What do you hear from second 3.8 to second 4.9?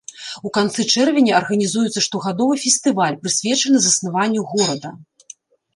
заснаванню горада.